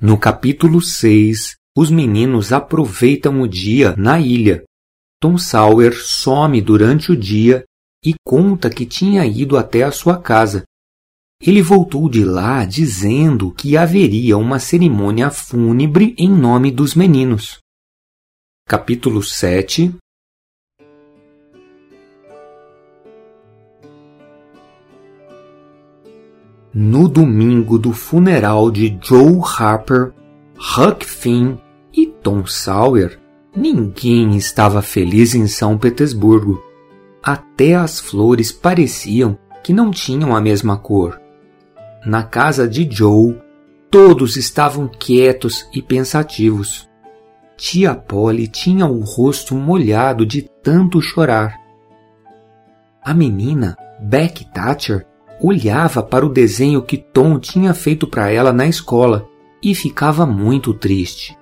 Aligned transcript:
No 0.00 0.16
capítulo 0.16 0.80
6, 0.80 1.56
os 1.76 1.90
meninos 1.90 2.52
aproveitam 2.52 3.40
o 3.40 3.48
dia 3.48 3.96
na 3.96 4.20
ilha. 4.20 4.62
Tom 5.20 5.36
Sawyer 5.36 5.92
some 5.92 6.60
durante 6.60 7.10
o 7.10 7.16
dia 7.16 7.64
e 8.04 8.14
conta 8.24 8.70
que 8.70 8.86
tinha 8.86 9.26
ido 9.26 9.56
até 9.56 9.82
a 9.82 9.90
sua 9.90 10.16
casa. 10.16 10.62
Ele 11.42 11.60
voltou 11.60 12.08
de 12.08 12.24
lá 12.24 12.64
dizendo 12.64 13.50
que 13.50 13.76
haveria 13.76 14.38
uma 14.38 14.60
cerimônia 14.60 15.30
fúnebre 15.30 16.14
em 16.16 16.30
nome 16.30 16.70
dos 16.70 16.94
meninos. 16.94 17.58
Capítulo 18.68 19.20
7 19.20 19.96
No 26.72 27.08
domingo 27.08 27.78
do 27.78 27.92
funeral 27.92 28.70
de 28.70 28.98
Joe 29.02 29.40
Harper, 29.42 30.12
Huck 30.54 31.06
Finn 31.06 31.56
e 31.92 32.06
Tom 32.06 32.44
Sawyer, 32.44 33.18
ninguém 33.56 34.36
estava 34.36 34.82
feliz 34.82 35.34
em 35.34 35.46
São 35.46 35.78
Petersburgo. 35.78 36.62
Até 37.22 37.74
as 37.74 37.98
flores 37.98 38.52
pareciam 38.52 39.38
que 39.64 39.72
não 39.72 39.90
tinham 39.90 40.36
a 40.36 40.40
mesma 40.40 40.76
cor. 40.76 41.18
Na 42.04 42.22
casa 42.22 42.68
de 42.68 42.86
Joe, 42.90 43.36
todos 43.90 44.36
estavam 44.36 44.86
quietos 44.88 45.66
e 45.72 45.80
pensativos. 45.80 46.88
Tia 47.56 47.94
Polly 47.94 48.46
tinha 48.46 48.86
o 48.86 49.00
rosto 49.00 49.54
molhado 49.54 50.24
de 50.24 50.42
tanto 50.62 51.00
chorar. 51.00 51.56
A 53.02 53.14
menina, 53.14 53.76
Beck 54.00 54.44
Thatcher, 54.52 55.06
olhava 55.40 56.02
para 56.02 56.26
o 56.26 56.28
desenho 56.28 56.82
que 56.82 56.96
Tom 56.96 57.38
tinha 57.38 57.72
feito 57.74 58.06
para 58.06 58.30
ela 58.30 58.52
na 58.52 58.66
escola 58.66 59.28
e 59.62 59.74
ficava 59.74 60.26
muito 60.26 60.72
triste. 60.74 61.36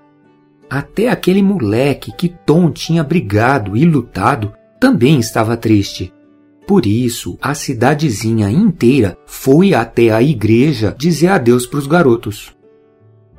Até 0.68 1.08
aquele 1.08 1.42
moleque 1.42 2.12
que 2.12 2.28
Tom 2.28 2.70
tinha 2.70 3.04
brigado 3.04 3.76
e 3.76 3.84
lutado 3.84 4.52
também 4.80 5.18
estava 5.18 5.56
triste. 5.56 6.12
Por 6.66 6.84
isso, 6.84 7.38
a 7.40 7.54
cidadezinha 7.54 8.50
inteira 8.50 9.16
foi 9.24 9.72
até 9.72 10.10
a 10.10 10.20
igreja 10.20 10.94
dizer 10.98 11.28
adeus 11.28 11.64
para 11.64 11.78
os 11.78 11.86
garotos. 11.86 12.52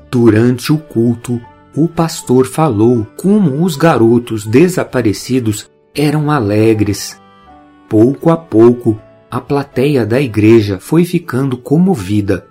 Durante 0.09 0.71
o 0.71 0.77
culto, 0.77 1.41
o 1.75 1.89
pastor 1.89 2.45
falou 2.45 3.05
como 3.17 3.63
os 3.63 3.75
garotos 3.75 4.45
desaparecidos 4.45 5.69
eram 5.93 6.31
alegres. 6.31 7.19
Pouco 7.89 8.29
a 8.29 8.37
pouco, 8.37 8.97
a 9.37 9.41
plateia 9.41 10.03
da 10.03 10.19
igreja 10.19 10.79
foi 10.79 11.05
ficando 11.05 11.57
comovida. 11.57 12.47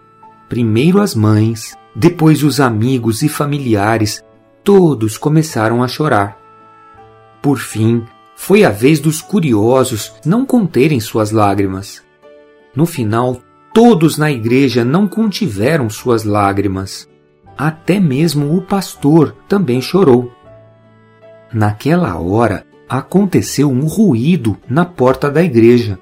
Primeiro 0.49 1.01
as 1.01 1.17
mães, 1.17 1.77
depois 1.97 2.45
os 2.45 2.61
amigos 2.61 3.23
e 3.23 3.29
familiares, 3.29 4.23
todos 4.63 5.19
começaram 5.19 5.83
a 5.83 5.89
chorar. 5.89 6.39
Por 7.43 7.59
fim, 7.59 8.05
foi 8.37 8.65
a 8.65 8.71
vez 8.71 9.01
dos 9.01 9.21
curiosos 9.21 10.13
não 10.25 10.47
conterem 10.47 11.01
suas 11.01 11.33
lágrimas. 11.33 12.05
No 12.75 12.87
final, 12.87 13.41
todos 13.75 14.17
na 14.17 14.31
igreja 14.31 14.85
não 14.85 15.09
contiveram 15.09 15.91
suas 15.91 16.23
lágrimas. 16.23 17.09
Até 17.59 17.99
mesmo 17.99 18.57
o 18.57 18.63
pastor 18.63 19.35
também 19.49 19.81
chorou. 19.81 20.31
Naquela 21.53 22.17
hora, 22.21 22.65
aconteceu 22.89 23.71
um 23.73 23.87
ruído 23.87 24.57
na 24.69 24.85
porta 24.85 25.29
da 25.29 25.43
igreja. 25.43 25.99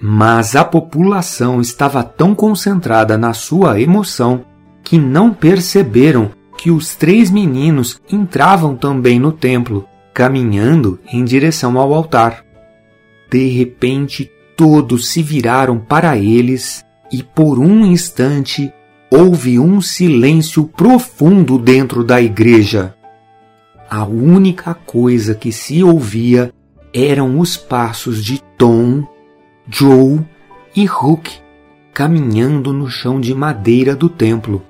Mas 0.00 0.54
a 0.54 0.64
população 0.64 1.60
estava 1.60 2.02
tão 2.02 2.34
concentrada 2.34 3.18
na 3.18 3.32
sua 3.32 3.80
emoção 3.80 4.44
que 4.82 4.96
não 4.96 5.32
perceberam 5.32 6.30
que 6.56 6.70
os 6.70 6.94
três 6.94 7.30
meninos 7.30 8.00
entravam 8.10 8.76
também 8.76 9.18
no 9.18 9.32
templo, 9.32 9.86
caminhando 10.14 10.98
em 11.12 11.24
direção 11.24 11.78
ao 11.78 11.92
altar. 11.92 12.44
De 13.30 13.48
repente, 13.48 14.30
todos 14.56 15.08
se 15.08 15.22
viraram 15.22 15.78
para 15.78 16.16
eles 16.16 16.84
e 17.12 17.22
por 17.22 17.58
um 17.58 17.84
instante 17.84 18.72
houve 19.10 19.58
um 19.58 19.80
silêncio 19.80 20.64
profundo 20.64 21.58
dentro 21.58 22.04
da 22.04 22.20
igreja. 22.20 22.94
A 23.90 24.04
única 24.04 24.74
coisa 24.74 25.34
que 25.34 25.50
se 25.50 25.82
ouvia 25.82 26.52
eram 26.92 27.38
os 27.38 27.56
passos 27.56 28.22
de 28.22 28.42
Tom 28.56 29.06
Joe 29.70 30.20
e 30.74 30.88
Hook 30.88 31.30
caminhando 31.92 32.72
no 32.72 32.88
chão 32.88 33.20
de 33.20 33.34
madeira 33.34 33.94
do 33.94 34.08
templo. 34.08 34.62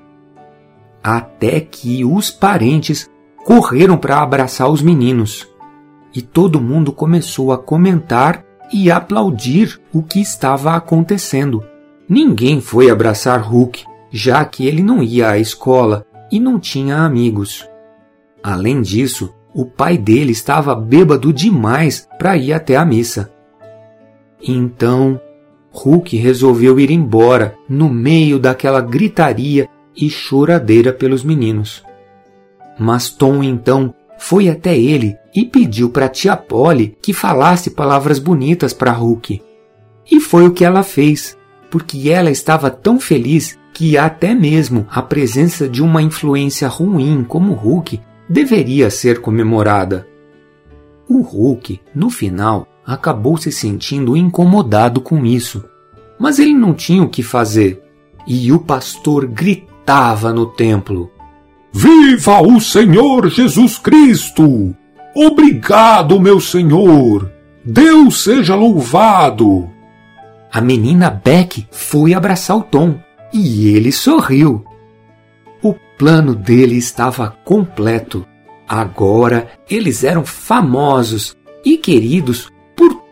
Até 1.04 1.60
que 1.60 2.04
os 2.04 2.30
parentes 2.30 3.08
correram 3.44 3.96
para 3.96 4.20
abraçar 4.20 4.68
os 4.68 4.82
meninos. 4.82 5.46
E 6.14 6.20
todo 6.20 6.60
mundo 6.60 6.90
começou 6.90 7.52
a 7.52 7.58
comentar 7.58 8.42
e 8.72 8.90
aplaudir 8.90 9.80
o 9.92 10.02
que 10.02 10.20
estava 10.20 10.74
acontecendo. 10.74 11.62
Ninguém 12.08 12.60
foi 12.60 12.90
abraçar 12.90 13.54
Hook, 13.54 13.84
já 14.10 14.44
que 14.44 14.66
ele 14.66 14.82
não 14.82 15.02
ia 15.02 15.30
à 15.30 15.38
escola 15.38 16.04
e 16.32 16.40
não 16.40 16.58
tinha 16.58 17.02
amigos. 17.04 17.68
Além 18.42 18.82
disso, 18.82 19.32
o 19.54 19.64
pai 19.64 19.96
dele 19.96 20.32
estava 20.32 20.74
bêbado 20.74 21.32
demais 21.32 22.08
para 22.18 22.36
ir 22.36 22.52
até 22.52 22.76
a 22.76 22.84
missa. 22.84 23.30
Então, 24.42 25.20
Hulk 25.70 26.16
resolveu 26.16 26.78
ir 26.80 26.90
embora 26.90 27.56
no 27.68 27.88
meio 27.88 28.38
daquela 28.38 28.80
gritaria 28.80 29.68
e 29.96 30.08
choradeira 30.08 30.92
pelos 30.92 31.24
meninos. 31.24 31.82
Mas 32.78 33.10
Tom 33.10 33.42
então 33.42 33.94
foi 34.18 34.48
até 34.48 34.76
ele 34.76 35.16
e 35.34 35.44
pediu 35.44 35.90
para 35.90 36.08
tia 36.08 36.36
Polly 36.36 36.96
que 37.00 37.12
falasse 37.12 37.70
palavras 37.70 38.18
bonitas 38.18 38.72
para 38.72 38.92
Hulk. 38.92 39.42
E 40.10 40.20
foi 40.20 40.46
o 40.46 40.52
que 40.52 40.64
ela 40.64 40.82
fez, 40.82 41.36
porque 41.70 42.08
ela 42.10 42.30
estava 42.30 42.70
tão 42.70 42.98
feliz 42.98 43.58
que 43.74 43.96
até 43.96 44.34
mesmo 44.34 44.86
a 44.90 45.02
presença 45.02 45.68
de 45.68 45.82
uma 45.82 46.02
influência 46.02 46.66
ruim 46.66 47.24
como 47.24 47.52
Hulk 47.52 48.00
deveria 48.28 48.90
ser 48.90 49.20
comemorada. 49.20 50.06
O 51.08 51.20
Hulk, 51.22 51.80
no 51.94 52.10
final, 52.10 52.66
acabou 52.88 53.36
se 53.36 53.52
sentindo 53.52 54.16
incomodado 54.16 55.02
com 55.02 55.26
isso. 55.26 55.62
Mas 56.18 56.38
ele 56.38 56.54
não 56.54 56.72
tinha 56.72 57.02
o 57.02 57.08
que 57.08 57.22
fazer. 57.22 57.82
E 58.26 58.50
o 58.50 58.58
pastor 58.58 59.26
gritava 59.26 60.32
no 60.32 60.46
templo: 60.46 61.10
Viva 61.70 62.40
o 62.40 62.58
Senhor 62.58 63.28
Jesus 63.28 63.76
Cristo! 63.76 64.74
Obrigado, 65.14 66.18
meu 66.18 66.40
Senhor! 66.40 67.30
Deus 67.62 68.22
seja 68.22 68.54
louvado! 68.54 69.68
A 70.50 70.62
menina 70.62 71.10
Beck 71.10 71.66
foi 71.70 72.14
abraçar 72.14 72.56
o 72.56 72.62
Tom 72.62 72.98
e 73.32 73.68
ele 73.68 73.92
sorriu. 73.92 74.64
O 75.62 75.74
plano 75.98 76.34
dele 76.34 76.76
estava 76.76 77.36
completo. 77.44 78.26
Agora 78.66 79.50
eles 79.68 80.04
eram 80.04 80.24
famosos 80.24 81.36
e 81.64 81.76
queridos 81.76 82.50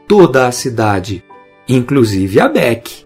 toda 0.06 0.46
a 0.46 0.52
cidade, 0.52 1.24
inclusive 1.68 2.40
a 2.40 2.48
Beck. 2.48 3.05